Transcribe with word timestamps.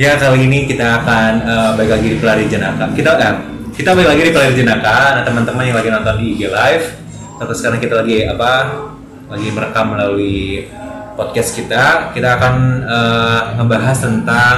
ya 0.00 0.16
kali 0.16 0.48
ini 0.48 0.64
kita 0.64 1.04
akan 1.04 1.32
uh, 1.44 1.70
balik 1.76 2.00
lagi 2.00 2.08
di 2.14 2.16
pelari 2.16 2.44
jenaka. 2.48 2.88
Kita 2.92 3.10
eh, 3.20 3.34
kita 3.76 3.92
balik 3.92 4.08
lagi 4.16 4.22
di 4.28 4.32
pelari 4.32 4.54
jenaka. 4.56 5.20
Nah 5.20 5.22
teman-teman 5.24 5.64
yang 5.68 5.76
lagi 5.76 5.88
nonton 5.92 6.14
di 6.20 6.26
IG 6.36 6.42
live, 6.48 6.86
atau 7.36 7.54
sekarang 7.54 7.80
kita 7.80 8.00
lagi 8.00 8.24
apa? 8.24 8.52
Lagi 9.30 9.48
merekam 9.52 9.86
melalui 9.94 10.66
podcast 11.14 11.52
kita. 11.54 12.10
Kita 12.16 12.40
akan 12.40 12.54
uh, 12.88 13.40
ngebahas 13.60 13.98
tentang 14.00 14.56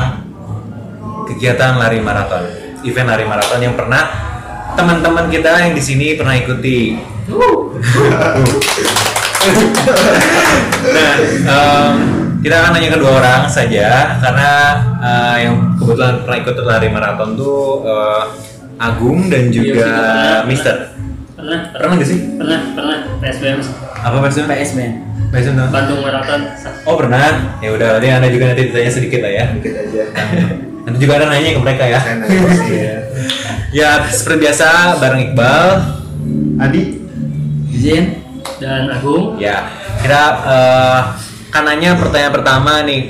kegiatan 1.27 1.79
lari 1.79 1.99
maraton, 1.99 2.45
event 2.87 3.09
lari 3.11 3.25
maraton 3.27 3.61
yang 3.63 3.75
pernah 3.75 4.33
teman-teman 4.73 5.29
kita 5.29 5.69
yang 5.69 5.75
di 5.77 5.83
sini 5.83 6.17
pernah 6.17 6.35
ikuti. 6.39 6.97
nah, 10.93 11.15
kita 12.43 12.55
akan 12.59 12.71
nanya 12.75 12.89
ke 12.91 12.99
dua 12.99 13.13
orang 13.23 13.43
saja 13.47 14.19
karena 14.19 14.51
uh, 14.99 15.37
yang 15.39 15.55
kebetulan 15.79 16.15
pernah 16.27 16.39
ikut 16.43 16.55
lari 16.61 16.89
maraton 16.91 17.31
tuh 17.39 17.87
uh, 17.87 18.23
Agung 18.83 19.31
dan 19.31 19.55
juga 19.55 19.87
Iya, 19.87 20.43
Mister. 20.43 20.91
pernah 21.39 21.71
Pernah 21.71 21.93
nggak 21.95 22.09
sih? 22.09 22.19
pernah 22.35 22.59
pernah 22.75 22.97
PSBM 23.23 23.59
Apa? 24.03 24.17
PSBN 24.27 24.91
PSM 25.31 25.55
tuh? 25.55 25.67
Bandung 25.71 26.01
Marathon 26.03 26.41
Oh 26.83 26.99
pernah? 26.99 27.55
Ya 27.63 27.71
udah, 27.71 27.89
nanti 27.97 28.11
anda 28.11 28.29
juga 28.29 28.45
nanti 28.51 28.63
ditanya 28.69 28.91
sedikit 28.91 29.21
lah 29.23 29.33
ya. 29.33 29.45
dikit 29.55 29.73
aja 29.79 30.03
Nanti 30.85 30.99
juga 30.99 31.13
ada 31.15 31.27
nanya 31.31 31.55
ke 31.55 31.61
mereka 31.63 31.85
ya. 31.87 32.01
Ya 32.67 32.95
Ya 33.79 33.89
seperti 34.11 34.51
biasa 34.51 34.99
bareng 34.99 35.31
Iqbal. 35.31 35.67
Adi 36.59 36.83
izin 37.71 38.19
dan 38.59 38.91
Agung 38.91 39.39
Ya 39.39 39.71
kita 40.03 40.23
uh, 40.43 41.01
kan 41.53 41.69
nanya 41.69 42.01
pertanyaan 42.01 42.33
pertama 42.33 42.81
nih 42.89 43.01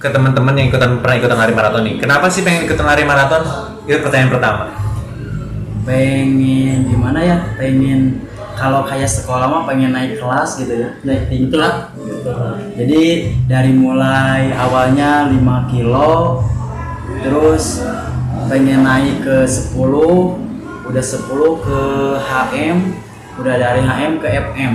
ke 0.00 0.08
teman-teman 0.08 0.56
yang 0.56 0.72
ikutan 0.72 1.04
pernah 1.04 1.16
ikutan 1.20 1.36
lari 1.36 1.52
maraton 1.52 1.84
nih. 1.84 1.94
Kenapa 2.00 2.32
sih 2.32 2.40
pengen 2.40 2.64
ikutan 2.64 2.88
lari 2.88 3.04
maraton? 3.04 3.44
Itu 3.84 4.00
pertanyaan 4.00 4.32
pertama. 4.32 4.64
pengen 5.80 6.86
gimana 6.92 7.18
ya 7.24 7.36
pengen 7.56 8.20
kalau 8.52 8.84
kayak 8.84 9.08
sekolah 9.08 9.48
mah 9.48 9.62
pengen 9.64 9.96
naik 9.96 10.20
kelas 10.20 10.60
gitu 10.60 10.76
ya 10.76 10.92
naik 11.00 11.32
tingkat 11.32 11.96
gitu. 11.96 12.30
jadi 12.76 13.04
dari 13.48 13.72
mulai 13.72 14.52
awalnya 14.52 15.32
5 15.32 15.72
kilo 15.72 16.44
terus 17.24 17.80
pengen 18.52 18.84
naik 18.84 19.24
ke 19.24 19.48
10 19.48 19.72
udah 20.92 21.04
10 21.04 21.64
ke 21.64 21.80
HM 22.28 22.78
udah 23.40 23.54
dari 23.56 23.80
HM 23.80 24.12
ke 24.20 24.28
FM 24.28 24.74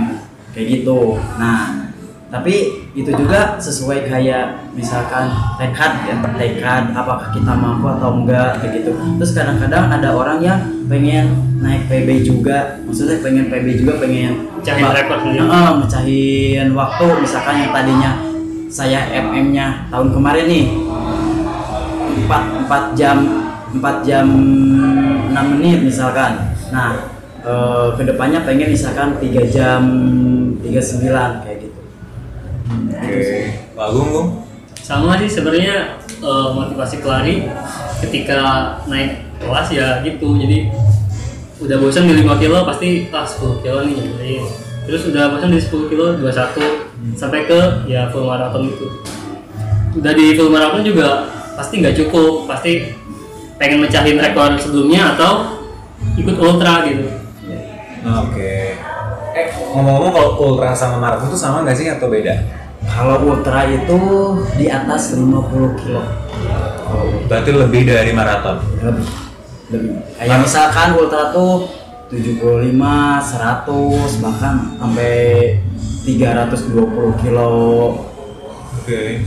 kayak 0.50 0.66
gitu 0.66 1.22
nah 1.38 1.85
tapi 2.26 2.74
itu 2.98 3.10
juga 3.14 3.54
sesuai 3.62 4.10
kayak 4.10 4.74
misalkan 4.74 5.30
tekad 5.62 5.92
ya 6.10 6.14
tekad 6.34 6.90
apakah 6.90 7.30
kita 7.30 7.54
mampu 7.54 7.86
atau 7.86 8.18
enggak 8.18 8.58
kayak 8.58 8.82
gitu 8.82 8.90
terus 9.14 9.30
kadang-kadang 9.30 9.86
ada 9.86 10.10
orang 10.10 10.42
yang 10.42 10.58
pengen 10.90 11.38
naik 11.62 11.86
PB 11.86 12.26
juga 12.26 12.82
maksudnya 12.82 13.22
pengen 13.22 13.46
PB 13.46 13.66
juga 13.78 14.02
pengen 14.02 14.50
Mecahin 14.58 14.90
rekor 14.90 15.18
sendiri. 15.22 15.46
Heeh, 15.46 15.70
mecahin 15.78 16.68
waktu 16.74 17.06
misalkan 17.22 17.54
yang 17.62 17.70
tadinya 17.70 18.10
saya 18.66 19.00
FM 19.14 19.54
nya 19.54 19.86
tahun 19.94 20.10
kemarin 20.10 20.46
nih 20.50 20.66
4, 22.26 22.66
4 22.66 22.98
jam 22.98 23.16
4 23.70 24.02
jam 24.02 24.26
6 25.30 25.52
menit 25.54 25.78
misalkan 25.86 26.50
nah 26.74 26.98
eh, 27.46 27.86
ke 27.94 28.02
depannya 28.02 28.42
pengen 28.42 28.74
misalkan 28.74 29.14
3 29.22 29.54
jam 29.54 29.80
39 30.66 31.46
kayak 31.46 31.55
gitu 32.66 32.94
Oke. 32.96 33.40
Agung, 33.76 34.08
Gung. 34.10 34.28
sama 34.80 35.18
sih 35.18 35.30
sebenarnya 35.30 36.00
eh, 36.22 36.48
motivasi 36.54 37.02
pelari 37.02 37.46
ketika 38.02 38.40
naik 38.86 39.26
kelas 39.42 39.68
ya 39.72 40.00
gitu 40.02 40.36
jadi 40.38 40.70
udah 41.56 41.76
bosan 41.80 42.04
di 42.04 42.20
5 42.20 42.42
kilo 42.42 42.68
pasti 42.68 43.08
ah 43.12 43.24
10 43.24 43.64
kilo 43.64 43.78
nih 43.88 43.96
jadi 43.96 44.34
terus 44.84 45.02
udah 45.08 45.32
bosan 45.32 45.56
di 45.56 45.60
10 45.60 45.90
kilo 45.90 46.06
21 46.20 47.16
sampai 47.16 47.48
ke 47.48 47.60
ya 47.88 48.12
full 48.12 48.28
marathon 48.28 48.68
itu 48.68 48.86
udah 49.96 50.12
di 50.12 50.36
full 50.36 50.52
marathon 50.52 50.84
juga 50.84 51.24
pasti 51.56 51.80
nggak 51.80 51.96
cukup 51.96 52.44
pasti 52.44 52.92
pengen 53.56 53.80
mecahin 53.80 54.20
rekor 54.20 54.52
sebelumnya 54.60 55.16
atau 55.16 55.64
ikut 56.20 56.36
ultra 56.36 56.84
gitu 56.84 57.08
Oke. 58.06 58.65
Eh 59.36 59.52
ngomong-ngomong 59.52 60.12
kalau 60.16 60.30
ultra 60.40 60.72
sama 60.72 60.96
maraton 60.96 61.28
itu 61.28 61.36
sama 61.36 61.60
nggak 61.60 61.76
sih 61.76 61.92
atau 61.92 62.08
beda? 62.08 62.64
kalau 62.86 63.18
ultra 63.34 63.66
itu 63.66 63.98
di 64.54 64.70
atas 64.70 65.18
50 65.18 65.80
kilo 65.82 66.02
Berarti 67.26 67.50
lebih 67.50 67.82
dari 67.82 68.14
maraton. 68.14 68.62
lebih 68.78 69.04
lebih 69.66 69.90
kayak 70.14 70.38
misalkan 70.46 70.94
ultra 70.94 71.34
tuh 71.34 71.66
75 72.06 72.78
100 72.78 74.22
bahkan 74.22 74.54
sampai 74.78 75.12
320 76.06 77.22
kilo 77.26 77.50
Oke. 78.86 79.18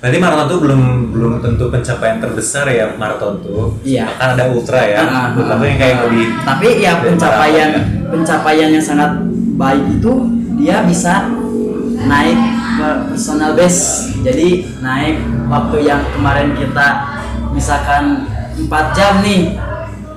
Berarti 0.00 0.16
maraton 0.20 0.46
tuh 0.48 0.58
belum 0.64 0.82
belum 1.12 1.32
tentu 1.44 1.68
pencapaian 1.68 2.16
terbesar 2.24 2.64
ya 2.72 2.96
maraton 2.96 3.44
tuh. 3.44 3.76
Iya. 3.84 4.08
Kan 4.16 4.32
ada 4.36 4.48
ultra 4.48 4.80
ya. 4.80 5.04
Ah, 5.04 5.36
ultra 5.36 5.60
tuh 5.60 5.66
yang 5.68 5.76
kayak 5.80 5.96
ah. 5.96 6.02
lebih. 6.08 6.26
tapi 6.40 6.68
ya 6.80 6.92
pencapaian 7.04 7.68
maraton 7.76 8.08
pencapaian 8.08 8.68
yang 8.72 8.84
sangat 8.84 9.10
baik 9.54 9.84
itu 10.00 10.12
dia 10.58 10.82
bisa 10.86 11.30
naik 12.04 12.38
ke 12.74 12.88
personal 13.14 13.54
best 13.54 14.12
jadi 14.20 14.66
naik 14.82 15.22
waktu 15.46 15.86
yang 15.86 16.02
kemarin 16.12 16.52
kita 16.58 17.14
misalkan 17.54 18.26
4 18.58 18.96
jam 18.96 19.22
nih 19.22 19.54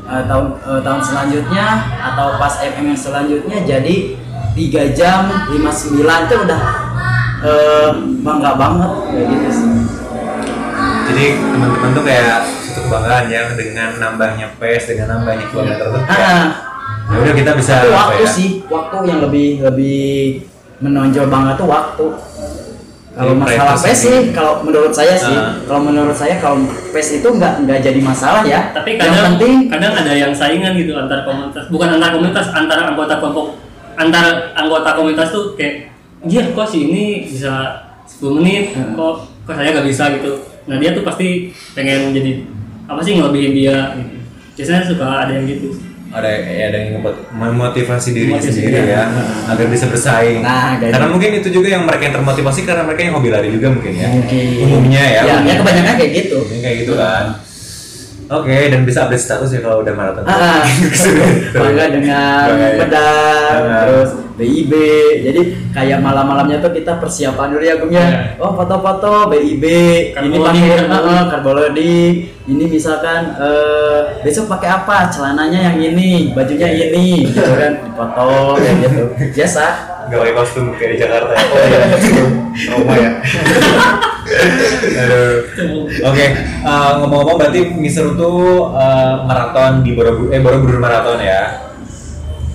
eh, 0.10 0.24
tahun 0.26 0.46
eh, 0.58 0.82
tahun 0.82 1.02
selanjutnya 1.02 1.68
atau 2.02 2.38
pas 2.42 2.54
FM 2.62 2.94
yang 2.94 3.00
selanjutnya 3.00 3.58
jadi 3.66 3.96
3 4.58 4.98
jam 4.98 5.30
59 5.54 6.02
itu 6.02 6.36
udah 6.50 6.62
eh, 7.46 7.90
bangga 8.26 8.52
banget 8.58 8.92
kayak 9.14 9.26
gitu 9.30 9.50
sih 9.54 9.70
Jadi 11.08 11.40
teman-teman 11.40 11.96
tuh 11.96 12.04
kayak 12.04 12.44
suatu 12.68 12.84
kebanggaan 12.84 13.32
ya 13.32 13.48
dengan 13.56 13.96
nambahnya 13.96 14.52
pace 14.60 14.92
dengan 14.92 15.16
nambahnya 15.16 15.48
kilometer 15.48 15.88
tuh. 15.88 16.04
kayak, 16.04 16.67
Ya 17.08 17.18
udah 17.18 17.34
kita 17.34 17.52
bisa 17.56 17.74
Tapi 17.78 17.88
apa 17.88 17.98
waktu 17.98 18.22
ya? 18.22 18.30
sih, 18.30 18.50
waktu 18.68 18.96
yang 19.06 19.20
lebih 19.22 19.48
lebih 19.62 20.02
menonjol 20.78 21.26
banget 21.28 21.56
tuh 21.56 21.68
waktu. 21.68 22.06
Kalau 23.18 23.34
masalah 23.34 23.74
PES 23.76 23.98
sih, 23.98 24.18
kalau 24.30 24.62
menurut 24.62 24.94
saya 24.94 25.18
sih, 25.18 25.34
Ah. 25.34 25.58
kalau 25.66 25.82
menurut 25.84 26.14
saya 26.14 26.38
kalau 26.38 26.62
PES 26.92 27.18
itu 27.18 27.28
nggak 27.28 27.66
nggak 27.66 27.80
jadi 27.82 27.98
masalah 28.00 28.46
ya. 28.46 28.70
tapi 28.70 28.94
yang 28.94 29.02
kadang 29.02 29.26
penting 29.34 29.54
kadang 29.66 29.94
ada 29.96 30.14
yang 30.14 30.30
saingan 30.32 30.78
gitu 30.78 30.94
antar 30.94 31.26
komunitas 31.26 31.66
bukan 31.68 31.98
antar 31.98 32.14
komunitas 32.14 32.46
antar 32.52 32.78
anggota 32.86 33.18
kelompok 33.18 33.58
antar 33.96 34.26
anggota 34.54 34.90
komunitas 34.94 35.34
tuh 35.34 35.58
kayak 35.58 35.90
iya 36.24 36.46
kok 36.48 36.68
si 36.68 36.86
ini 36.86 37.26
bisa 37.26 37.82
10 38.06 38.38
menit 38.38 38.78
Hmm. 38.78 38.94
kok 38.94 39.16
kok 39.44 39.56
saya 39.56 39.74
nggak 39.74 39.88
bisa 39.88 40.14
gitu 40.14 40.32
nah 40.66 40.78
dia 40.78 40.94
tuh 40.94 41.02
pasti 41.02 41.50
pengen 41.74 42.14
jadi 42.14 42.46
apa 42.86 43.02
sih 43.02 43.18
ngelebihin 43.18 43.54
dia 43.56 43.98
gitu 43.98 44.14
biasanya 44.54 44.82
suka 44.86 45.06
ada 45.26 45.34
yang 45.34 45.50
gitu 45.50 45.74
ada 46.08 46.30
ya 46.30 46.66
ada 46.68 46.78
yang 46.80 46.92
memot- 46.96 47.28
memotivasi 47.30 48.10
diri 48.12 48.32
Memotivasi 48.32 48.52
sendiri 48.54 48.80
diri. 48.80 48.92
ya 48.92 49.04
agar 49.46 49.66
bisa 49.68 49.86
bersaing. 49.86 50.40
Nah, 50.40 50.80
karena 50.80 51.04
gitu. 51.04 51.12
mungkin 51.12 51.32
itu 51.36 51.50
juga 51.52 51.68
yang 51.70 51.84
mereka 51.84 52.04
yang 52.06 52.16
termotivasi 52.16 52.60
karena 52.64 52.84
mereka 52.84 53.02
yang 53.04 53.16
hobi 53.16 53.30
lari 53.30 53.50
juga 53.50 53.68
mungkin 53.70 53.92
ya. 53.92 54.08
mungkin 54.08 54.46
Umumnya 54.62 55.04
ya. 55.04 55.22
ya, 55.22 55.34
umumnya. 55.36 55.52
ya 55.52 55.60
kebanyakan 55.60 55.94
kayak 55.96 56.12
gitu. 56.16 56.38
Mungkin 56.42 56.60
kayak 56.62 56.78
gitu 56.82 56.94
kan. 56.96 57.26
Oke, 58.28 58.58
dan 58.68 58.84
bisa 58.84 59.08
update 59.08 59.24
status 59.24 59.50
ya 59.50 59.64
kalau 59.64 59.80
udah 59.80 59.94
maraton. 59.96 60.28
Ah, 60.28 60.68
bangga 61.56 61.86
dengan 61.88 62.44
Bangga 62.52 62.68
ya. 62.68 62.76
medal, 62.76 63.56
Ah. 63.64 63.82
terus 63.88 64.10
BIB. 64.36 64.74
Jadi 65.24 65.42
kayak 65.72 66.04
malam-malamnya 66.04 66.60
tuh 66.60 66.70
kita 66.70 67.00
persiapan 67.00 67.56
dulu 67.56 67.64
ya, 67.64 67.76
Gung 67.80 67.90
ya. 67.90 68.04
Iya. 68.04 68.20
Oh, 68.38 68.52
foto-foto 68.52 69.32
BIB, 69.32 69.64
ini 70.14 70.36
pakai 70.38 70.86
uh, 70.86 71.24
karboloding. 71.32 72.14
Ini 72.48 72.64
misalkan 72.68 73.36
eh, 73.40 74.24
besok 74.24 74.48
pakai 74.48 74.70
apa? 74.72 75.08
Celananya 75.08 75.72
yang 75.72 75.78
ini, 75.80 76.32
bajunya 76.32 76.68
ini, 76.68 77.28
gitu 77.28 77.52
kan, 77.56 77.80
dipoto 77.80 78.56
kayak 78.56 78.76
gitu. 78.88 79.04
Biasa. 79.40 79.66
Gak 80.08 80.20
pakai 80.20 80.36
kostum 80.36 80.72
kayak 80.76 80.92
di 80.96 80.98
Jakarta 81.04 81.32
ya. 81.32 81.44
oh 81.52 81.60
iya 81.68 81.80
trauma 82.64 82.94
ya 82.96 83.12
Aduh. 84.98 85.36
Oke, 86.04 86.26
eh, 86.64 86.90
ngomong-ngomong 87.00 87.38
berarti 87.40 87.72
Mister 87.74 88.12
tuh 88.20 88.72
eh, 88.76 89.14
maraton 89.24 89.82
di 89.82 89.96
Borobudur 89.96 90.32
eh 90.36 90.42
Borobudur 90.44 90.80
maraton 90.84 91.20
ya. 91.24 91.42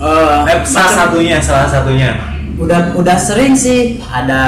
Eh, 0.02 0.38
Eh, 0.50 0.58
salah 0.66 0.92
satunya, 0.92 1.38
salah 1.40 1.68
satunya. 1.70 2.12
udah 2.52 2.94
udah 2.94 3.16
sering 3.16 3.56
sih 3.56 3.98
ada 4.06 4.42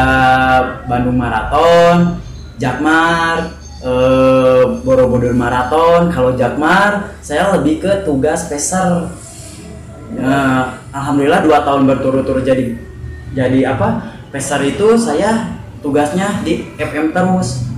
Bandung 0.86 1.16
Marathon, 1.18 2.20
Jakmar, 2.60 3.56
eh, 3.80 4.62
Borobudur 4.84 5.32
Marathon. 5.32 6.12
Kalau 6.12 6.36
Jakmar, 6.36 7.16
saya 7.24 7.54
lebih 7.56 7.80
ke 7.80 7.92
tugas 8.04 8.46
peser. 8.46 9.08
Nah, 10.14 10.78
Alhamdulillah 10.94 11.42
dua 11.42 11.66
tahun 11.66 11.90
berturut-turut 11.90 12.46
jadi 12.46 12.76
jadi 13.34 13.74
apa? 13.74 14.14
Peser 14.30 14.62
itu 14.62 14.94
saya 14.94 15.53
tugasnya 15.84 16.40
di 16.40 16.72
FM 16.80 17.12
terus. 17.12 17.68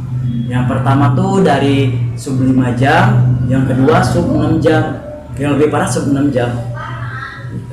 Yang 0.46 0.64
pertama 0.70 1.10
tuh 1.18 1.42
dari 1.42 1.90
sub 2.14 2.38
5 2.38 2.54
jam, 2.78 3.34
yang 3.50 3.66
kedua 3.66 3.98
sub 3.98 4.30
6 4.30 4.62
jam. 4.62 5.02
Yang 5.34 5.50
lebih 5.58 5.68
parah 5.74 5.90
sub 5.90 6.06
6 6.06 6.30
jam. 6.30 6.54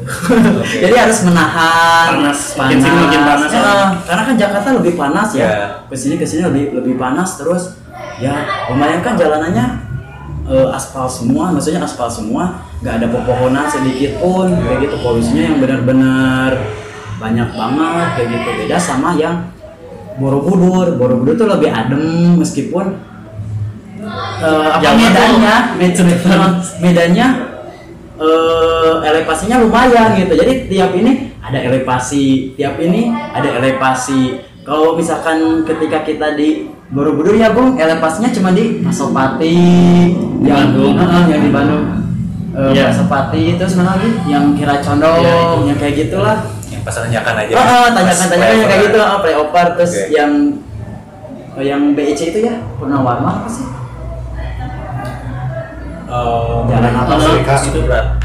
Jadi 0.83 0.95
harus 0.99 1.23
menahan 1.23 2.19
Panas, 2.19 2.59
makin 2.59 2.77
sini 2.81 2.97
makin 3.07 3.21
panas. 3.23 3.49
Ya, 3.55 3.71
karena 4.03 4.23
kan 4.27 4.35
Jakarta 4.35 4.67
lebih 4.75 4.93
panas 4.99 5.29
ya. 5.31 5.47
Ya. 5.47 5.67
Ke 5.87 5.95
sini 5.95 6.19
ke 6.19 6.27
sini 6.27 6.43
lebih 6.43 6.75
lebih 6.75 6.99
panas 6.99 7.39
terus. 7.39 7.79
Ya 8.19 8.43
lumayan 8.67 8.99
kan 8.99 9.15
jalanannya 9.15 9.65
eh, 10.51 10.67
aspal 10.75 11.07
semua, 11.07 11.55
maksudnya 11.55 11.79
aspal 11.87 12.11
semua, 12.11 12.67
nggak 12.83 12.99
ada 12.99 13.07
pepohonan 13.09 13.65
sedikit 13.71 14.19
pun, 14.19 14.51
kayak 14.51 14.91
gitu 14.91 14.95
polusinya 14.99 15.43
yang 15.55 15.57
benar-benar 15.63 16.51
banyak 17.23 17.49
banget 17.55 18.07
kayak 18.19 18.27
gitu 18.35 18.49
beda 18.59 18.77
sama 18.77 19.15
yang 19.15 19.47
Borobudur. 20.17 20.95
Borobudur 20.95 21.33
tuh 21.35 21.47
lebih 21.49 21.69
adem 21.69 22.01
meskipun 22.37 22.85
eh, 24.43 24.67
apa 24.69 24.81
Jawa 24.81 24.95
medannya, 24.97 25.55
med- 25.79 25.97
medannya 26.79 27.27
eh 28.13 28.95
elevasinya 29.03 29.57
lumayan 29.59 30.13
gitu. 30.15 30.33
Jadi 30.35 30.53
tiap 30.69 30.91
ini 30.93 31.33
ada 31.39 31.59
elevasi, 31.59 32.53
tiap 32.55 32.77
ini 32.77 33.09
ada 33.09 33.49
elevasi. 33.59 34.39
Kalau 34.63 34.95
misalkan 34.95 35.67
ketika 35.67 36.03
kita 36.03 36.39
di 36.39 36.71
Borobudur 36.87 37.35
ya 37.35 37.51
Bung, 37.51 37.75
elevasinya 37.75 38.29
cuma 38.31 38.53
di 38.53 38.79
Pasopati, 38.79 39.57
yang 40.45 40.71
Bandung. 40.71 40.93
Heeh, 40.95 41.23
yang 41.27 41.41
di 41.41 41.51
Bandung. 41.51 41.85
Eh, 42.53 42.69
Iya. 42.71 42.93
Pasopati 42.93 43.57
terus 43.57 43.73
mana 43.75 43.97
lagi? 43.97 44.13
Yang 44.29 44.45
Kira 44.61 44.77
Condong, 44.77 45.19
itu. 45.19 45.57
yang 45.73 45.77
kayak 45.81 45.95
gitulah. 46.05 46.37
Pas 46.83 46.95
tanyakan 46.99 47.35
aja. 47.47 47.53
Oh, 47.55 47.63
oh, 47.63 47.85
Pas 47.87 47.93
tanyakan-tanyakan 47.95 48.55
yang 48.59 48.69
kayak 48.69 48.81
gitu, 48.91 48.99
oh, 48.99 49.19
playover 49.23 49.65
terus 49.79 49.93
Oke. 49.95 50.11
yang 50.11 50.31
oh, 51.55 51.63
yang 51.63 51.81
BEC 51.95 52.19
itu 52.35 52.39
ya, 52.43 52.55
Purnawarman 52.75 53.33
apa 53.39 53.49
sih? 53.49 53.67
Oh, 56.11 56.67
Jalan 56.67 56.93
apa 56.93 57.13
sih? 57.17 57.71
Itu 57.71 57.79
berat. 57.87 58.19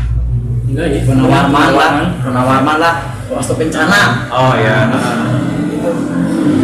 Enggak 0.69 0.87
ya. 0.90 1.00
Purnawarman 1.06 1.69
lah, 1.72 1.90
Purnawarman 2.19 2.76
lah, 2.82 2.94
waktu 3.31 3.52
bencana. 3.55 4.02
Oh 4.34 4.52
ya. 4.58 4.90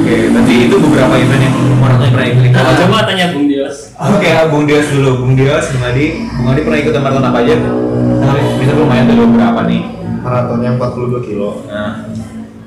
Oke, 0.04 0.16
berarti 0.36 0.54
itu 0.68 0.76
beberapa 0.76 1.14
event 1.16 1.42
yang 1.48 1.56
orang 1.80 1.96
pernah 1.96 2.26
ikut. 2.28 2.42
Nah, 2.52 2.76
coba 2.76 3.08
tanya 3.08 3.32
Bung 3.32 3.48
Dios. 3.48 3.96
Oke, 3.96 4.28
Bung 4.52 4.64
Dias 4.68 4.92
dulu. 4.92 5.24
Bung 5.24 5.32
Dias, 5.32 5.72
Bung 5.72 5.80
Adi. 5.80 6.28
Bung 6.28 6.48
Adi 6.52 6.60
pernah 6.60 6.78
ikut 6.84 6.92
maraton 7.00 7.24
apa 7.24 7.38
aja? 7.40 7.54
Nah, 7.56 8.36
bisa 8.60 8.72
lumayan 8.76 9.08
tuh 9.08 9.24
beberapa 9.24 9.64
nih. 9.64 10.03
Maratonnya 10.24 10.70
42 10.80 11.20
kilo. 11.28 11.60
Nah, 11.68 12.08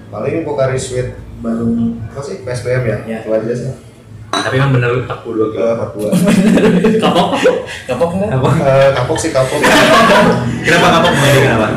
Paling 0.07 0.45
Pokari 0.45 0.77
Sweet 0.77 1.18
Bandung 1.42 1.98
apa 2.07 2.21
sih 2.21 2.45
PSBM 2.45 2.83
ya? 2.86 2.98
Ya. 3.06 3.19
Itu 3.25 3.30
aja 3.33 3.54
sih. 3.54 3.71
tapi 4.27 4.59
memang 4.59 4.75
bener 4.77 4.92
42 5.09 5.18
Ke 5.50 5.57
kilo. 5.57 6.09
42. 6.13 7.01
Kapok. 7.04 7.30
Kapok 7.89 8.09
enggak? 8.13 8.30
Apa? 8.38 8.50
Eh, 8.62 8.89
kapok 8.94 9.18
sih 9.18 9.31
kapok. 9.33 9.59
Kenapa 10.65 10.88
kapok 11.00 11.12
Adi 11.18 11.39
kenapa? 11.42 11.68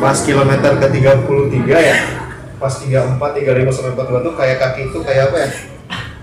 Pas 0.00 0.16
kilometer 0.24 0.72
ke 0.80 0.86
33 0.88 1.68
ya. 1.76 1.96
Pas 2.56 2.72
34, 2.72 3.20
35 3.20 3.76
sampai 3.76 3.92
42 3.96 4.26
tuh 4.26 4.34
kayak 4.36 4.56
kaki 4.56 4.82
itu 4.88 4.98
kayak 5.04 5.28
apa 5.28 5.36
ya? 5.44 5.48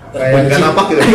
Kayak 0.08 0.42
nggak 0.50 0.60
napak 0.62 0.84
gitu. 0.90 1.02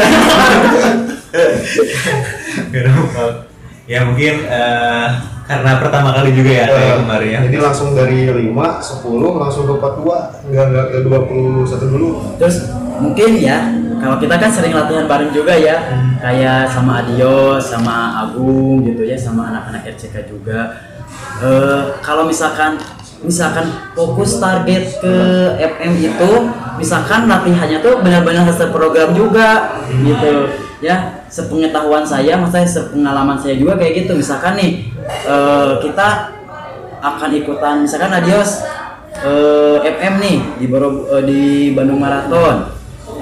Gak 2.69 2.83
nampak. 2.85 3.52
Ya 3.83 4.07
mungkin 4.07 4.47
eh, 4.47 5.07
karena 5.43 5.75
pertama 5.83 6.15
kali 6.15 6.31
juga 6.31 6.51
ya 6.55 6.65
Eh, 6.71 6.95
kemarin 7.03 7.27
ya. 7.27 7.39
Jadi 7.51 7.57
langsung 7.59 7.91
dari 7.91 8.31
5, 8.31 8.79
10 8.79 9.35
langsung 9.43 9.67
ke 9.67 9.73
42, 9.75 10.47
enggak 10.47 10.65
enggak 10.71 10.85
ke 10.87 10.97
21 11.03 11.91
dulu. 11.91 12.09
Terus 12.39 12.71
mungkin 13.03 13.29
ya 13.43 13.59
kalau 13.99 14.15
kita 14.23 14.35
kan 14.39 14.47
sering 14.51 14.71
latihan 14.71 15.03
bareng 15.03 15.35
juga 15.35 15.51
ya. 15.59 15.83
Kayak 16.23 16.71
sama 16.71 17.03
Adio 17.03 17.59
sama 17.59 18.23
Agung 18.23 18.87
gitu 18.87 19.03
ya 19.03 19.19
sama 19.19 19.51
anak-anak 19.51 19.83
RCK 19.99 20.31
juga. 20.31 20.79
Eh, 21.43 21.83
kalau 21.99 22.23
misalkan 22.23 22.79
misalkan 23.23 23.67
fokus 23.95 24.39
target 24.39 24.99
ke 24.99 25.15
FM 25.59 25.95
itu 25.95 26.31
misalkan 26.75 27.27
latihannya 27.27 27.79
tuh 27.79 28.03
benar-benar 28.03 28.43
harus 28.43 28.59
terprogram 28.59 29.15
juga 29.15 29.79
gitu 30.03 30.51
ya 30.83 31.22
sepengetahuan 31.33 32.05
saya 32.05 32.37
maksudnya 32.37 32.69
sepengalaman 32.69 33.33
saya 33.41 33.57
juga 33.57 33.73
kayak 33.81 34.05
gitu. 34.05 34.13
Misalkan 34.21 34.53
nih 34.53 34.93
eh, 35.25 35.71
kita 35.81 36.37
akan 37.01 37.29
ikutan 37.33 37.81
misalkan 37.81 38.13
Adios 38.13 38.61
eh, 39.17 39.77
FM 39.81 40.21
nih 40.21 40.37
di 40.61 40.65
Boro, 40.69 41.09
eh, 41.17 41.23
di 41.25 41.41
Bandung 41.73 41.97
Marathon. 41.97 42.69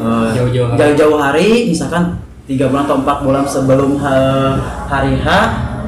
Jauh-jauh 0.02 0.74
hari. 0.74 0.78
jauh-jauh 0.81 1.18
hari 1.22 1.50
misalkan 1.69 2.18
tiga 2.50 2.68
bulan 2.68 2.90
atau 2.90 2.98
empat 3.06 3.18
bulan 3.22 3.44
sebelum 3.46 4.02
ha- 4.02 4.58
hari 4.90 5.13
H 5.22 5.28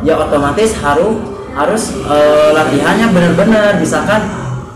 ya 0.05 0.15
otomatis 0.21 0.77
harus 0.79 1.17
harus 1.51 1.83
eh, 2.07 2.49
latihannya 2.55 3.11
benar-benar. 3.11 3.71
Misalkan 3.83 4.21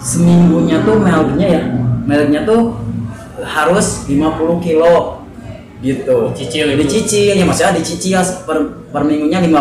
seminggunya 0.03 0.83
tuh 0.83 0.99
meldnya 0.99 1.47
ya 1.47 1.63
meldnya 2.03 2.43
tuh 2.43 2.75
harus 3.45 4.09
50 4.09 4.65
kilo 4.65 5.16
gitu 5.79 6.33
Dicicil 6.33 6.65
itu. 6.71 6.79
dicicil 6.81 7.33
ya 7.33 7.45
maksudnya 7.45 7.73
dicicil 7.75 8.17
per, 8.43 8.57
per 8.89 9.01
minggunya 9.03 9.37
50 9.39 9.53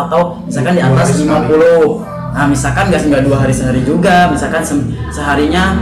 atau 0.00 0.20
misalkan 0.42 0.72
di 0.72 0.82
atas 0.82 1.06
hari 1.06 1.12
sekali. 1.18 1.44
50 1.54 2.08
nah 2.28 2.44
misalkan 2.44 2.84
nggak 2.88 3.02
nggak 3.04 3.22
dua 3.24 3.36
hari 3.38 3.52
sehari 3.52 3.80
juga 3.82 4.28
misalkan 4.28 4.60
se- 4.60 4.84
seharinya 5.10 5.76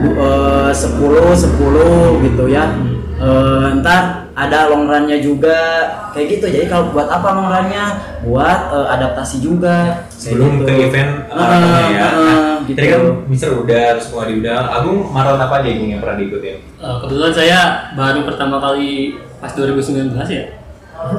eh, 0.00 0.70
10 0.70 0.98
10 0.98 2.24
gitu 2.24 2.44
ya 2.46 2.66
Eh, 3.22 3.68
ntar 3.78 4.21
ada 4.32 4.66
long 4.66 4.84
run-nya 4.84 5.18
juga 5.18 5.58
kayak 6.10 6.26
gitu 6.30 6.46
jadi 6.48 6.64
kalau 6.66 6.88
buat 6.88 7.04
apa 7.06 7.28
long 7.30 7.48
run-nya 7.48 7.84
buat 8.22 8.60
eh, 8.70 8.86
adaptasi 8.90 9.38
juga 9.38 10.08
Sebelum 10.08 10.60
gitu. 10.60 10.64
ke 10.64 10.72
event 10.86 11.10
Eh, 11.28 11.34
maratonnya 11.34 11.88
ya. 11.90 12.00
eh, 12.00 12.12
Nah, 12.12 12.56
gitu. 12.62 12.78
Tadi 12.78 12.88
kan 12.88 13.00
Mister 13.26 13.50
udah, 13.52 13.84
terus 13.92 14.06
Bung 14.08 14.22
Adi 14.22 14.34
udah. 14.38 14.58
Agung 14.72 14.98
maraton 15.08 15.40
apa 15.40 15.54
aja 15.58 15.68
yang 15.68 15.98
pernah 15.98 16.16
diikutin? 16.16 16.56
Eh, 16.78 16.96
kebetulan 17.00 17.32
saya 17.32 17.58
baru 17.92 18.20
pertama 18.22 18.56
kali 18.56 18.90
pas 19.36 19.50
2019 19.50 20.14
ya. 20.28 20.44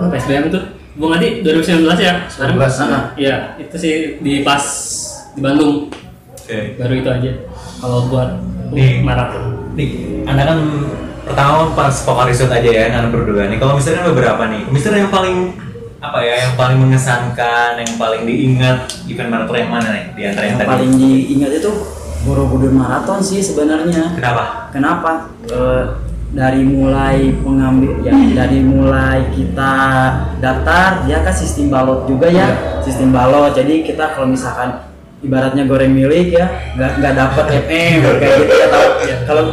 PSBM 0.07 0.47
itu. 0.47 0.59
Bung 0.93 1.11
Adi 1.11 1.41
2019 1.41 1.99
ya? 1.99 2.13
Sekarang 2.25 2.55
19, 2.55 2.87
Ah, 2.87 3.03
Iya, 3.13 3.35
itu 3.57 3.75
sih 3.75 3.93
di 4.17 4.39
pas 4.41 4.63
di 5.31 5.41
Bandung. 5.41 5.91
Oke. 6.31 6.77
Baru 6.77 6.93
itu 6.95 7.09
aja. 7.09 7.31
Kalau 7.77 8.07
buat 8.07 8.29
Nih. 8.71 9.01
maraton. 9.01 9.73
Nih, 9.73 9.89
Anda 10.23 10.45
kan 10.45 10.57
pertama 11.23 11.71
pas 11.73 11.95
Pokari 12.03 12.33
Shoot 12.35 12.51
aja 12.51 12.69
ya, 12.69 12.83
Anda 12.91 13.09
berdua 13.09 13.47
nih. 13.47 13.57
Kalau 13.57 13.79
kan 13.79 14.03
beberapa 14.11 14.43
nih. 14.51 14.61
Mister 14.69 14.91
yang 14.93 15.09
paling 15.09 15.57
apa 16.03 16.19
ya, 16.19 16.35
yang 16.47 16.53
paling 16.59 16.77
mengesankan, 16.83 17.79
yang 17.79 17.93
paling 17.95 18.27
diingat 18.27 18.91
event 19.07 19.29
maraton 19.31 19.55
yang 19.55 19.71
mana 19.71 19.87
nih 19.95 20.05
di 20.11 20.21
antara 20.27 20.43
yang 20.43 20.59
yang 20.59 20.59
tadi? 20.59 20.71
paling 20.75 20.91
diingat 20.99 21.51
itu 21.63 21.71
Borobudur 22.23 22.71
Marathon 22.71 23.19
sih 23.19 23.43
sebenarnya 23.43 24.15
Kenapa? 24.15 24.71
Kenapa? 24.71 25.11
Eh, 25.51 25.83
dari 26.33 26.65
mulai 26.65 27.29
pengambil 27.45 28.01
ya 28.01 28.17
dari 28.33 28.57
mulai 28.65 29.21
kita 29.37 29.73
daftar 30.41 31.05
dia 31.05 31.21
kan 31.21 31.29
sistem 31.29 31.69
balot 31.69 32.09
juga 32.09 32.25
ya 32.25 32.81
sistem 32.81 33.13
balot 33.13 33.53
jadi 33.53 33.85
kita 33.85 34.17
kalau 34.17 34.33
misalkan 34.33 34.81
ibaratnya 35.21 35.69
goreng 35.69 35.93
milik 35.93 36.33
ya 36.33 36.73
nggak 36.73 36.91
nggak 36.99 37.13
dapat 37.13 37.45
FM 37.69 38.01
kayak 38.17 38.33
gitu 38.41 38.53
ya 38.57 38.67
tahu 38.73 38.87
kalau 39.29 39.43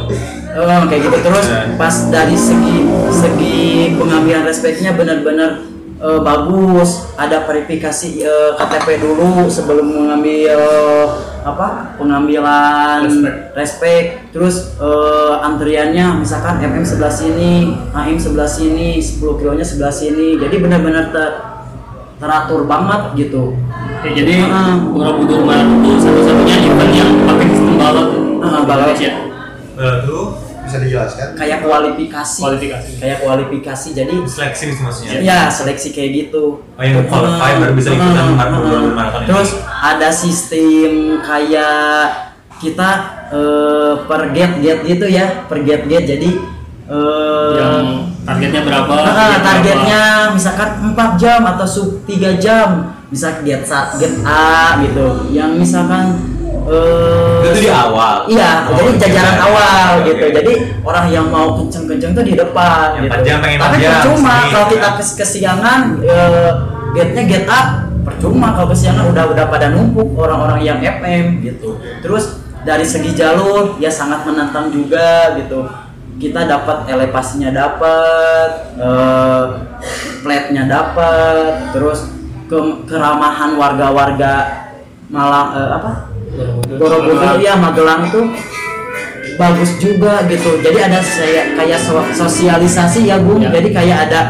eh, 0.54 0.82
kayak 0.88 1.02
gitu 1.06 1.18
terus 1.22 1.46
pas 1.76 1.94
dari 2.10 2.36
segi 2.36 2.86
segi 3.10 3.94
pengambilan 3.94 4.42
respeknya 4.42 4.94
benar-benar 4.94 5.62
eh, 6.00 6.20
bagus 6.20 7.10
ada 7.14 7.44
verifikasi 7.44 8.24
eh, 8.24 8.50
KTP 8.56 9.02
dulu 9.02 9.46
sebelum 9.46 9.86
mengambil 9.86 10.58
apa 11.40 11.96
pengambilan 11.96 13.08
Respek. 13.56 14.30
terus 14.34 14.76
eh, 14.76 15.34
antriannya 15.40 16.20
misalkan 16.20 16.60
MM 16.60 16.84
sebelah 16.84 17.12
sini 17.12 17.74
AM 17.94 18.18
sebelah 18.20 18.48
sini 18.48 19.00
10 19.00 19.40
kilonya 19.40 19.64
sebelah 19.64 19.92
sini 19.92 20.36
jadi 20.36 20.56
benar-benar 20.60 21.14
ter- 21.14 21.36
teratur 22.20 22.68
banget 22.68 23.16
gitu 23.16 23.56
Ya, 24.00 24.16
jadi. 24.16 24.48
Borobudur 24.96 25.44
Marathon 25.44 25.84
itu 25.84 26.00
satu-satunya 26.00 26.72
event 26.72 26.92
yang 26.96 27.10
pakai 27.28 27.52
sistem 27.52 27.76
balot. 27.76 28.08
Indonesia. 28.64 29.12
Lalu 29.80 30.20
Bisa 30.60 30.76
dijelaskan? 30.78 31.28
kayak 31.34 31.58
kualifikasi 31.60 32.38
Kualifikasi. 32.38 32.90
kayak 32.96 33.18
kualifikasi 33.18 33.88
jadi 33.92 34.14
seleksi 34.22 34.76
maksudnya. 34.76 35.18
ya 35.18 35.40
seleksi 35.48 35.88
kayak 35.90 36.10
gitu 36.20 36.60
Oh, 36.70 36.82
yang 36.82 37.00
qualify 37.06 37.56
baru 37.56 37.72
bisa 37.72 37.90
ikutan 37.90 38.36
maraton 38.36 39.20
ini. 39.20 39.26
terus 39.26 39.50
ada 39.64 40.08
sistem 40.10 40.92
kayak 41.18 42.06
kita 42.56 42.90
eh, 43.30 43.94
per 44.04 44.22
gate 44.30 44.56
gate 44.60 44.82
gitu 44.86 45.06
ya 45.08 45.48
per 45.48 45.58
gate 45.60 45.84
gate 45.86 46.06
jadi 46.10 46.30
eh, 46.86 47.50
Yang 47.56 47.86
targetnya 48.22 48.60
berapa? 48.62 48.92
Target 49.00 49.40
targetnya 49.42 50.02
misalkan 50.30 50.70
4 50.92 51.16
jam 51.16 51.40
atau 51.46 51.66
sub 51.66 51.88
3 52.04 52.12
jam 52.36 52.68
bisa 53.08 53.40
gate 53.40 53.64
sa- 53.64 53.96
gate 53.96 54.20
A 54.22 54.76
gitu 54.78 55.32
yang 55.32 55.56
misalkan 55.56 56.20
eh, 56.62 57.40
Itu 57.42 57.58
di 57.58 57.68
awal. 57.68 58.14
Iya, 58.26 58.50
Oh, 58.62 58.74
jadi 58.74 58.90
jajaran 58.94 59.00
jajaran. 59.00 59.36
awal 59.42 59.88
Oke, 59.96 60.04
gitu. 60.06 60.24
Jadi 60.32 60.52
orang 60.80 61.06
yang 61.08 61.26
mau 61.26 61.54
kenceng-kenceng 61.54 62.12
tuh 62.12 62.22
di 62.22 62.34
depan 62.34 62.86
Yang 62.94 63.04
gitu. 63.06 63.20
jam 63.24 63.36
pengen 63.38 63.58
Tapi 63.58 63.76
jam, 63.76 63.90
percuma 63.94 64.34
kalau 64.46 64.66
kita 64.68 64.84
ya. 64.84 64.96
kes 64.96 65.10
kesiangan 65.14 65.80
eh, 66.00 66.50
gate-nya 66.90 67.22
gate 67.24 67.48
up, 67.48 67.66
percuma 68.02 68.52
kalau 68.52 68.68
kesiangan 68.68 69.04
udah 69.06 69.24
udah 69.28 69.44
pada 69.46 69.66
numpuk 69.68 70.08
orang-orang 70.14 70.60
yang 70.60 70.78
FM 70.78 71.38
gitu. 71.40 71.74
Terus 72.00 72.24
dari 72.60 72.84
segi 72.84 73.14
jalur 73.14 73.78
ya 73.78 73.88
sangat 73.88 74.22
menantang 74.22 74.68
juga 74.68 75.32
gitu. 75.36 75.64
Kita 76.16 76.44
dapat 76.44 76.84
elevasinya 76.86 77.48
dapat, 77.48 78.50
eh, 78.76 79.44
plate-nya 80.20 80.64
dapat, 80.64 81.72
terus 81.72 82.12
ke- 82.44 82.84
keramahan 82.84 83.54
warga-warga 83.54 84.66
Malang 85.06 85.48
eh, 85.52 85.70
apa? 85.72 86.09
Borobudur 86.78 87.36
ya 87.42 87.58
Magelang 87.58 88.06
itu 88.06 88.20
bagus 89.36 89.70
juga 89.80 90.24
gitu. 90.28 90.60
Jadi 90.60 90.78
ada 90.78 91.00
saya 91.00 91.56
kayak 91.56 91.80
so- 91.80 92.12
sosialisasi 92.12 93.08
ya 93.08 93.16
Bung. 93.20 93.40
Ya. 93.40 93.50
Jadi 93.50 93.68
kayak 93.72 93.98
ada 94.10 94.20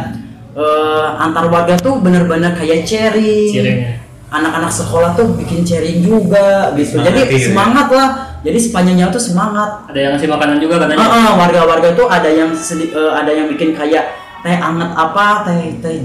eh, 0.54 1.08
antar 1.18 1.46
warga 1.50 1.74
tuh 1.78 1.98
bener-bener 1.98 2.54
kayak 2.54 2.86
sharing. 2.86 3.50
Sharingnya. 3.50 3.92
Anak-anak 4.30 4.70
sekolah 4.70 5.18
tuh 5.18 5.34
bikin 5.34 5.66
sharing 5.66 6.06
juga 6.06 6.70
gitu. 6.78 7.02
Semangat 7.02 7.10
Jadi 7.10 7.20
gitu 7.26 7.34
ya. 7.34 7.46
semangat 7.50 7.88
lah. 7.90 8.08
Jadi 8.40 8.58
sepanjang 8.62 8.96
jalan 8.96 9.12
tuh 9.12 9.24
semangat. 9.24 9.70
Ada 9.90 9.98
yang 9.98 10.10
ngasih 10.16 10.28
makanan 10.30 10.56
juga 10.62 10.74
katanya. 10.86 11.02
Ah, 11.02 11.12
ah, 11.12 11.32
warga-warga 11.36 11.88
tuh 11.92 12.06
ada 12.08 12.30
yang 12.30 12.50
eh, 12.54 13.12
ada 13.12 13.30
yang 13.34 13.46
bikin 13.50 13.74
kayak 13.74 14.16
teh 14.40 14.56
anget 14.56 14.90
apa 14.96 15.44
teh 15.44 15.76
teh 15.84 15.98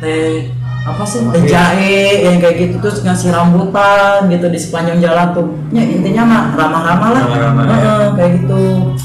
teh 0.00 0.48
apa 0.82 1.06
sih 1.06 1.22
teh 1.30 1.46
jahe 1.46 2.26
yang 2.26 2.42
kayak 2.42 2.56
gitu 2.58 2.82
terus 2.82 3.06
ngasih 3.06 3.30
rambutan 3.30 4.26
gitu 4.26 4.50
di 4.50 4.58
sepanjang 4.58 4.98
jalan 4.98 5.30
tuh 5.30 5.46
ya 5.70 5.78
intinya 5.86 6.22
mah 6.26 6.42
ramah-ramah 6.58 7.08
lah 7.14 7.22
Ramah-ramah, 7.22 7.62
ya. 7.62 7.74
Heeh, 7.78 8.06
kayak 8.18 8.30
gitu 8.42 8.62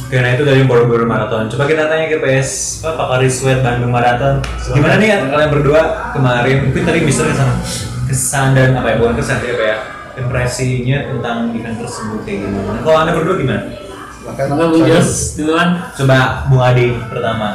Oke, 0.07 0.17
nah 0.23 0.31
itu 0.31 0.43
dari 0.47 0.63
Borobudur 0.63 1.03
Marathon. 1.03 1.51
Coba 1.51 1.67
kita 1.67 1.91
tanya 1.91 2.07
ke 2.07 2.23
PS 2.23 2.79
apa 2.79 2.95
Pak 2.95 3.07
Kariswet 3.11 3.59
Bandung 3.59 3.91
Marathon. 3.91 4.39
Gimana 4.71 4.95
nih 5.03 5.19
kalian 5.27 5.51
berdua 5.51 5.81
kemarin? 6.15 6.71
Mungkin 6.71 6.83
tadi 6.87 6.99
bisa 7.03 7.27
kesan, 7.27 7.49
kesan 8.07 8.47
dan 8.55 8.79
apa 8.79 8.95
ya? 8.95 8.95
Bukan 9.03 9.19
kesan 9.19 9.43
ya, 9.43 9.51
apa 9.51 9.65
ya? 9.67 9.77
Impresinya 10.15 11.11
tentang 11.11 11.51
event 11.51 11.75
tersebut 11.83 12.23
kayak 12.23 12.39
gimana? 12.47 12.79
Kalau 12.87 12.97
anda 13.03 13.11
berdua 13.19 13.35
gimana? 13.35 13.61
Bahkan 14.31 14.45
Maka 14.47 14.63
Bung 14.71 14.85
Jos 14.87 15.11
duluan 15.35 15.69
Coba 15.91 16.17
Bung 16.47 16.63
Adi 16.63 16.87
pertama. 17.11 17.47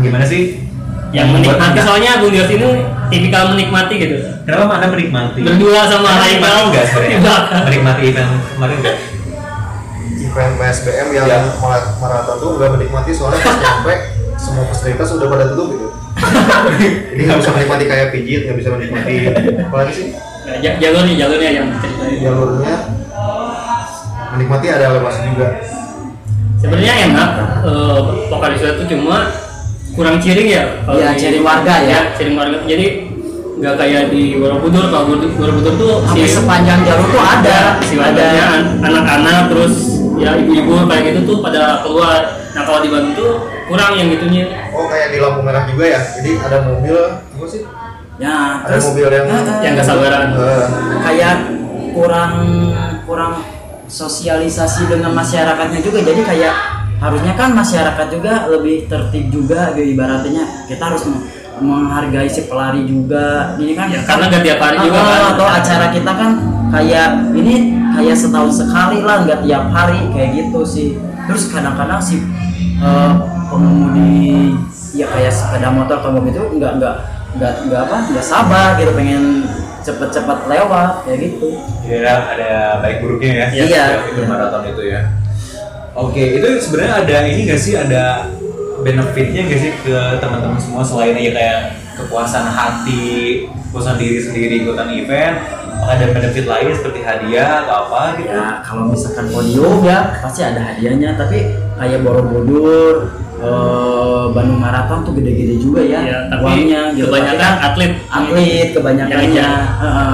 Gimana 0.00 0.24
sih? 0.24 0.69
Yang 1.10 1.28
menikmati 1.28 1.78
soalnya 1.78 2.18
Bung 2.18 2.30
Jos 2.30 2.46
ini 2.48 2.68
tipikal 3.08 3.50
menikmati 3.50 3.94
gitu. 3.96 4.16
Kenapa 4.44 4.78
anda 4.78 4.86
menikmati? 4.88 5.40
Berdua 5.40 5.82
sama 5.84 6.08
menikmati 6.16 6.58
enggak 6.64 6.84
sebenarnya? 6.86 7.18
Menikmati 7.64 8.00
event 8.04 8.30
kemarin 8.50 8.76
enggak? 8.78 8.96
event 10.22 10.52
PSBM 10.56 11.08
yang 11.10 11.26
Ya. 11.26 11.38
mara- 11.58 11.90
maraton 11.96 12.36
tuh 12.38 12.50
nggak 12.54 12.70
menikmati 12.72 13.10
soalnya 13.10 13.40
pas 13.40 13.56
nyampe 13.56 13.94
semua 14.36 14.62
fasilitas 14.64 15.10
udah 15.10 15.26
pada 15.26 15.44
tutup 15.50 15.66
gitu 15.68 15.88
jadi 17.10 17.20
nggak 17.24 17.38
bisa 17.40 17.50
menikmati 17.50 17.84
kayak 17.84 18.06
pijit 18.10 18.40
nggak 18.46 18.56
bisa 18.56 18.68
menikmati 18.70 19.12
apa 19.58 19.74
lagi 19.76 19.92
sih 19.92 20.06
Nah, 20.40 20.56
ja- 20.56 20.78
jalurnya 20.78 21.14
jalurnya 21.16 21.50
yang 21.52 21.66
ceritain. 21.74 22.22
jalurnya 22.22 22.74
menikmati 24.30 24.66
ada 24.68 24.84
elevasi 24.88 25.20
juga 25.26 25.48
Sebenarnya 26.56 26.94
enak. 27.06 27.30
Eh, 27.62 27.98
vokalis 28.28 28.60
itu 28.60 28.84
cuma 28.86 29.32
kurang 29.92 30.16
ciring 30.22 30.48
ya. 30.48 30.64
kalau 30.86 30.98
Iya, 30.98 31.10
ciring 31.18 31.44
warga 31.44 31.74
ya. 31.82 32.00
ciring 32.14 32.36
warga. 32.38 32.58
Jadi 32.64 32.86
nggak 33.60 33.74
kayak 33.76 34.02
di 34.08 34.22
Borobudur. 34.40 34.84
Kalau 34.88 35.04
Borobudur 35.10 35.30
Borobudur 35.36 35.74
tuh 35.76 35.92
Hampir 36.08 36.28
sepanjang 36.28 36.80
jalur 36.86 37.06
tuh 37.10 37.22
ada 37.22 37.58
si 37.84 37.94
ada 38.00 38.26
anak-anak 38.80 39.52
terus 39.52 39.74
ya 40.16 40.36
ibu-ibu 40.36 40.88
kayak 40.88 41.02
gitu 41.12 41.20
tuh 41.28 41.36
pada 41.44 41.84
keluar. 41.84 42.40
Nah 42.56 42.62
kalau 42.66 42.80
di 42.82 42.88
Bandung 42.88 43.14
tuh 43.14 43.32
kurang 43.70 43.94
yang 43.94 44.10
gitunya. 44.10 44.50
oh 44.74 44.90
kayak 44.90 45.14
di 45.14 45.18
lampu 45.22 45.46
merah 45.46 45.62
juga 45.68 45.84
ya 45.86 46.00
jadi 46.18 46.30
ada 46.42 46.56
mobil 46.66 46.96
apa 47.14 47.46
sih 47.46 47.62
ya 48.18 48.66
ada 48.66 48.76
mobil 48.82 49.06
yang 49.06 49.26
Heeh. 49.30 49.58
Yang 49.62 49.72
nggak 49.78 49.86
sabaran. 49.86 50.26
Eh, 50.34 50.66
kayak 51.06 51.36
kurang 51.94 52.32
kurang 53.06 53.32
sosialisasi 53.86 54.86
dengan 54.86 55.10
masyarakatnya 55.14 55.80
juga 55.82 55.98
jadi 56.02 56.22
kayak 56.22 56.54
harusnya 57.00 57.32
kan 57.32 57.50
masyarakat 57.50 58.06
juga 58.08 58.32
lebih 58.46 58.84
tertib 58.86 59.24
juga 59.28 59.72
gitu 59.72 59.88
ibaratnya 59.90 60.44
kita 60.68 60.82
harus 60.84 61.02
meng- 61.04 61.24
menghargai 61.60 62.24
si 62.24 62.44
pelari 62.44 62.84
juga 62.84 63.56
ini 63.56 63.72
kan 63.72 63.88
Ya, 63.88 64.00
karena 64.02 64.24
nggak 64.28 64.42
tiap 64.42 64.60
hari 64.60 64.76
juga 64.78 64.98
Ah, 64.98 65.04
kan. 65.04 65.22
atau 65.34 65.46
acara 65.50 65.86
kita 65.90 66.12
kan 66.12 66.30
kayak 66.70 67.08
ini 67.34 67.54
kayak 67.90 68.16
setahun 68.16 68.52
sekali 68.54 68.98
lah 69.00 69.16
nggak 69.24 69.40
tiap 69.42 69.64
hari 69.68 70.00
kayak 70.10 70.30
gitu 70.34 70.60
sih 70.62 70.88
terus 71.26 71.48
kadang-kadang 71.48 72.00
si 72.00 72.20
eh, 72.78 73.12
pengemudi 73.50 74.56
ya 74.92 75.06
kayak 75.06 75.28
sepeda 75.30 75.68
motor 75.68 75.98
atau 75.98 76.10
mobil 76.10 76.30
itu 76.30 76.42
nggak 76.54 76.72
nggak 76.76 76.94
nggak 77.30 77.52
nggak 77.64 77.80
apa 77.82 77.96
nggak 78.08 78.24
sabar 78.24 78.68
gitu 78.74 78.92
pengen 78.92 79.44
cepet-cepet 79.80 80.38
lewat 80.46 80.92
kayak 81.04 81.18
gitu 81.22 81.48
Ya 81.82 82.22
ada 82.30 82.50
baik 82.78 83.00
buruknya 83.00 83.30
ya. 83.32 83.46
Iya. 83.50 83.84
setiap 83.90 84.02
Itu 84.08 84.20
maraton 84.24 84.62
itu 84.64 84.82
ya. 84.86 85.00
Oke, 86.00 86.40
itu 86.40 86.48
sebenarnya 86.58 86.94
ada 87.04 87.16
ini 87.28 87.40
gak 87.44 87.60
sih 87.60 87.74
ada 87.76 88.32
benefitnya 88.80 89.44
gak 89.44 89.60
sih 89.60 89.72
ke 89.84 89.98
teman-teman 90.16 90.56
semua 90.56 90.80
selain 90.80 91.12
aja 91.12 91.30
kayak 91.30 91.60
kepuasan 91.94 92.46
hati, 92.48 93.44
kepuasan 93.68 94.00
diri 94.00 94.18
sendiri 94.18 94.54
ikutan 94.64 94.88
event, 94.88 95.36
apakah 95.76 95.92
ada 95.96 96.06
benefit 96.10 96.44
lain 96.44 96.72
seperti 96.72 97.00
hadiah 97.00 97.64
atau 97.64 97.74
apa 97.84 98.00
gitu? 98.16 98.32
ya 98.32 98.64
kalau 98.64 98.88
misalkan 98.88 99.26
podium 99.28 99.80
ya 99.80 100.16
pasti 100.20 100.40
ada 100.40 100.60
hadiahnya 100.60 101.16
tapi 101.16 101.52
kayak 101.76 102.00
Borobudur 102.00 103.12
eh, 103.36 104.24
Bandung 104.32 104.60
Marathon 104.60 105.04
tuh 105.04 105.12
gede-gede 105.16 105.56
juga 105.56 105.80
ya, 105.84 106.00
Ya, 106.00 106.18
tapi 106.28 106.44
uangnya 106.44 106.80
gitu 106.92 107.08
kebanyakan 107.08 107.36
Tapi 107.36 107.44
kan 107.44 107.54
atlet. 107.64 107.92
atlet 108.08 108.68
kebanyakannya 108.72 109.28
Yang. 109.36 109.64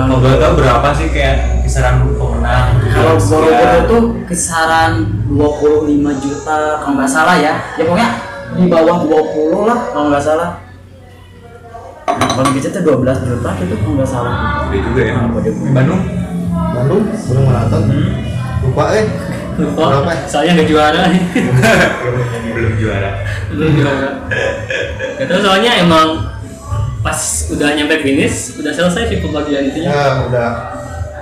Kalau 0.07 0.19
boleh 0.19 0.39
tahu 0.39 0.53
berapa 0.59 0.89
sih 0.95 1.09
kayak 1.11 1.37
kisaran 1.77 2.09
pemenang? 2.09 2.67
Kalau 2.89 3.15
Sekian. 3.21 3.37
Borobudur 3.45 3.83
tuh 3.85 4.03
kisaran 4.25 4.93
25 5.29 6.25
juta 6.25 6.57
kalau 6.81 6.95
nggak 6.97 7.11
salah 7.13 7.37
ya. 7.37 7.55
Ya 7.77 7.85
pokoknya 7.85 8.11
di 8.57 8.65
bawah 8.65 8.97
20 9.05 9.69
lah 9.69 9.79
kalau 9.93 10.09
nggak 10.09 10.25
salah. 10.25 10.51
Kalau 12.09 12.49
gitu 12.57 12.73
tuh 12.73 12.81
12 12.81 13.29
juta 13.29 13.51
gitu 13.61 13.75
kalau 13.77 13.93
nggak 13.93 14.09
salah. 14.09 14.33
Gede 14.73 14.79
juga 14.89 15.01
ya. 15.05 15.13
Nah. 15.21 15.29
Bandung? 15.77 16.01
Bandung 16.73 17.03
belum 17.13 17.45
maraton 17.45 17.83
Hmm. 17.85 18.13
lupa 18.65 18.85
eh 18.97 19.05
Oh, 19.57 19.89
Berapa 19.89 20.13
ya? 20.13 20.21
soalnya 20.29 20.53
nggak 20.57 20.69
juara 20.69 21.01
nih. 21.09 21.23
Belum 22.57 22.73
juara. 22.77 23.11
Belum 23.49 23.73
juara. 23.73 24.09
Gak 25.17 25.41
soalnya 25.41 25.73
emang 25.81 26.09
pas 27.01 27.21
udah 27.49 27.73
nyampe 27.73 28.01
finish 28.01 28.53
udah 28.57 28.69
selesai 28.69 29.09
sih 29.09 29.19
pembagian 29.21 29.65
itu 29.65 29.81
ya 29.81 30.29
udah 30.29 30.51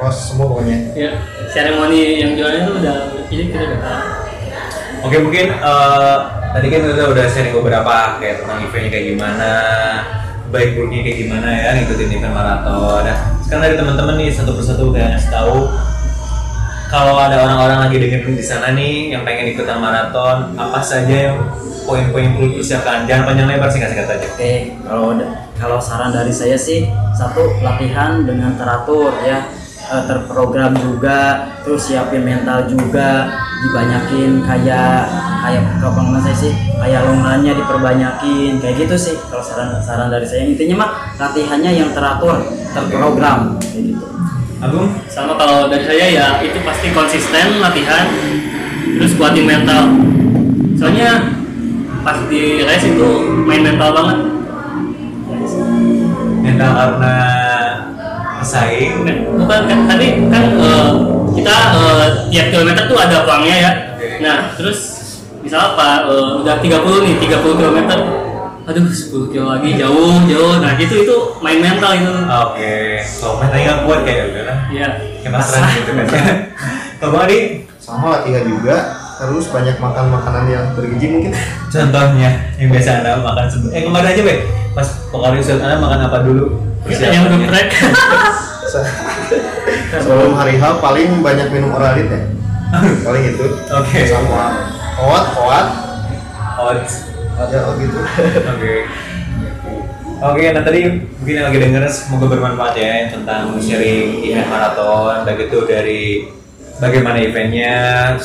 kos 0.05 0.17
semua 0.31 0.47
pokoknya 0.53 0.79
ya 0.93 1.11
seremoni 1.49 2.21
yang 2.21 2.37
juara 2.37 2.57
itu 2.61 2.73
udah 2.77 2.97
jadi 3.33 3.43
kita 3.49 3.65
udah 3.65 3.81
tahu 3.81 4.03
Oke 5.05 5.21
mungkin 5.21 5.53
eh, 5.53 6.17
tadi 6.57 6.67
kan 6.73 6.81
kita 6.81 7.05
udah 7.13 7.25
sharing 7.29 7.53
beberapa 7.53 8.17
kayak 8.17 8.41
tentang 8.41 8.65
eventnya 8.65 8.89
kayak 8.89 9.07
gimana, 9.13 9.51
baik 10.49 10.81
buruknya 10.81 11.05
kayak 11.05 11.19
gimana 11.29 11.49
ya 11.53 11.69
ngikutin 11.77 12.09
event 12.09 12.33
maraton. 12.33 13.05
Nah 13.05 13.19
sekarang 13.45 13.63
dari 13.69 13.77
teman-teman 13.77 14.15
nih 14.17 14.33
satu 14.33 14.57
persatu 14.57 14.97
kayak 14.97 15.13
ngasih 15.13 15.29
tahu 15.29 15.69
kalau 16.89 17.21
ada 17.21 17.37
orang-orang 17.45 17.79
lagi 17.85 17.97
dengerin 18.01 18.33
di 18.33 18.45
sana 18.45 18.73
nih 18.73 19.13
yang 19.13 19.29
pengen 19.29 19.53
ikutan 19.53 19.77
maraton, 19.77 20.57
apa 20.57 20.81
saja 20.81 21.17
yang 21.33 21.37
poin-poin 21.85 22.33
perlu 22.41 22.57
dipersiapkan? 22.57 23.05
Jangan 23.05 23.29
panjang 23.29 23.47
lebar 23.51 23.69
sih 23.69 23.85
kasih 23.85 23.97
kata 24.01 24.13
aja. 24.17 24.29
Oke, 24.31 24.55
kalau 24.89 25.21
kalau 25.61 25.79
saran 25.85 26.17
dari 26.17 26.33
saya 26.33 26.57
sih 26.57 26.89
satu 27.13 27.61
latihan 27.61 28.25
dengan 28.25 28.57
teratur 28.57 29.13
ya. 29.21 29.53
Eh, 29.85 30.03
terprogram 30.09 30.73
juga, 30.81 31.45
terus 31.61 31.93
siapin 31.93 32.25
mental 32.25 32.65
juga, 32.65 33.29
dibanyakin 33.61 34.41
kayak 34.41 35.05
kayak 35.45 35.61
kebangunan 35.77 36.25
saya 36.25 36.37
sih, 36.41 36.53
kayak 36.81 37.05
longannya 37.05 37.53
diperbanyakin, 37.53 38.65
kayak 38.65 38.81
gitu 38.81 38.97
sih. 38.97 39.15
Kalau 39.29 39.45
saran 39.45 39.77
saran 39.85 40.09
dari 40.09 40.25
saya 40.25 40.49
intinya 40.49 40.89
mah 40.89 40.91
latihannya 41.21 41.85
yang 41.85 41.93
teratur, 41.93 42.49
terprogram 42.73 43.61
kayak 43.61 43.93
gitu. 43.93 44.07
Agung? 44.65 44.89
sama 45.13 45.37
kalau 45.37 45.69
dari 45.69 45.85
saya 45.85 46.07
ya 46.09 46.29
itu 46.41 46.57
pasti 46.65 46.89
konsisten 46.97 47.61
latihan 47.61 48.09
terus 48.97 49.13
kuatin 49.21 49.45
mental 49.45 49.93
soalnya 50.81 51.37
pas 52.01 52.17
di 52.33 52.65
race 52.65 52.89
itu 52.89 53.09
main 53.45 53.61
mental 53.61 53.93
banget 53.93 54.19
Mental 56.45 56.71
karena 56.77 57.17
pesaing. 58.45 58.93
bukan 59.41 59.61
kan 59.65 59.79
tadi 59.89 60.09
kan 60.29 60.45
eh, 60.61 60.89
kita 61.41 61.57
eh, 61.81 62.09
tiap 62.29 62.47
kilometer 62.53 62.85
tuh 62.85 62.99
ada 63.01 63.17
pelangnya 63.25 63.57
ya. 63.57 63.73
Nah 64.21 64.39
terus 64.61 64.81
misal 65.41 65.73
apa 65.75 66.13
eh, 66.13 66.31
udah 66.45 66.57
30 66.61 66.69
nih 67.09 67.15
30 67.25 67.61
kilometer 67.61 67.99
aduh 68.65 68.89
10 68.89 69.33
kilo 69.33 69.47
lagi 69.49 69.77
jauh 69.81 70.25
jauh. 70.29 70.55
Nah 70.61 70.77
gitu 70.77 70.95
itu 71.05 71.17
main 71.41 71.61
mental 71.61 71.93
itu. 71.97 72.13
Oke, 72.29 73.01
kalau 73.21 73.35
mentalnya 73.41 73.65
nggak 73.65 73.81
kuat 73.89 74.01
kayak 74.05 74.23
udah 74.33 74.45
lah. 74.45 74.59
ya 74.73 74.87
Kayak 75.21 75.33
pasrah. 75.41 75.69
gitu 75.81 75.91
kan. 75.93 76.37
Kalau 77.05 77.21
Adi, 77.21 77.69
sama 77.77 78.07
latihan 78.21 78.45
juga. 78.49 78.77
Terus 79.15 79.47
banyak 79.53 79.77
makan 79.79 80.05
makanan 80.11 80.45
yang 80.49 80.65
bergizi 80.73 81.07
mungkin. 81.13 81.33
Contohnya 81.69 82.31
yang 82.57 82.69
biasa 82.73 83.05
anda 83.05 83.21
makan 83.21 83.45
sebelum 83.47 83.73
eh 83.77 83.83
kemarin 83.85 84.09
aja 84.11 84.23
be. 84.25 84.35
Pas 84.75 84.89
set 85.45 85.59
anda 85.61 85.77
makan 85.79 86.01
apa 86.09 86.19
dulu 86.25 86.74
yang 86.89 87.27
geprek. 87.33 87.69
Se- 88.69 88.89
sebelum 90.05 90.37
hari 90.37 90.61
H 90.61 90.65
paling 90.83 91.25
banyak 91.25 91.49
minum 91.55 91.73
oralit 91.73 92.09
ya. 92.11 92.21
Paling 93.07 93.25
itu. 93.31 93.47
Oke. 93.71 93.99
sama. 94.09 94.69
Kuat 94.95 95.25
kuat 95.35 95.67
Oats. 96.55 97.11
ya 97.35 97.61
oh 97.67 97.75
gitu. 97.79 97.99
Oke. 98.47 98.75
Oke, 100.25 100.45
nah 100.55 100.63
tadi 100.63 100.87
mungkin 101.21 101.35
yang 101.37 101.47
lagi 101.51 101.59
denger 101.61 101.85
semoga 101.91 102.31
bermanfaat 102.31 102.75
ya 102.79 103.13
tentang 103.13 103.59
sharing 103.59 104.23
event 104.25 104.49
maraton, 104.49 105.27
baik 105.27 105.51
itu 105.51 105.59
dari 105.69 106.03
bagaimana 106.79 107.19
eventnya, 107.21 107.75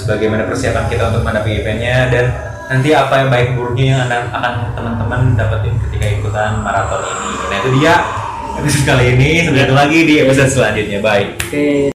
bagaimana 0.07 0.47
persiapan 0.47 0.85
kita 0.87 1.11
untuk 1.11 1.25
menghadapi 1.25 1.59
eventnya, 1.59 2.07
dan 2.07 2.25
nanti 2.69 2.93
apa 2.93 3.25
yang 3.25 3.29
baik 3.33 3.49
buruknya 3.57 3.85
yang 4.05 4.29
akan 4.31 4.53
teman-teman 4.77 5.21
dapetin 5.33 5.75
ketika 5.89 6.05
ikutan 6.21 6.61
maraton 6.61 7.01
ini. 7.01 7.29
Nah 7.49 7.57
itu 7.57 7.69
dia 7.81 7.93
episode 8.59 8.85
kali 8.85 9.05
ini, 9.15 9.47
sampai 9.47 9.63
ketemu 9.63 9.79
lagi 9.79 9.99
di 10.03 10.15
episode 10.19 10.51
selanjutnya. 10.51 10.99
Bye. 10.99 11.27
Oke. 11.47 11.98